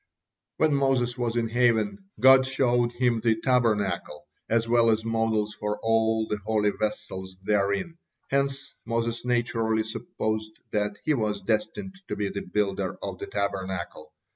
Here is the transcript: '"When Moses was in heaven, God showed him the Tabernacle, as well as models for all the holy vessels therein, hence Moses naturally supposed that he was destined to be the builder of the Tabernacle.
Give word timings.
'"When 0.57 0.73
Moses 0.73 1.15
was 1.15 1.35
in 1.35 1.47
heaven, 1.49 2.09
God 2.19 2.47
showed 2.47 2.91
him 2.93 3.21
the 3.21 3.35
Tabernacle, 3.39 4.25
as 4.49 4.67
well 4.67 4.89
as 4.89 5.05
models 5.05 5.53
for 5.53 5.77
all 5.83 6.25
the 6.27 6.37
holy 6.39 6.71
vessels 6.71 7.37
therein, 7.43 7.99
hence 8.31 8.73
Moses 8.83 9.23
naturally 9.23 9.83
supposed 9.83 10.59
that 10.71 10.97
he 11.03 11.13
was 11.13 11.41
destined 11.41 11.93
to 12.07 12.15
be 12.15 12.29
the 12.29 12.41
builder 12.41 12.97
of 13.03 13.19
the 13.19 13.27
Tabernacle. 13.27 14.11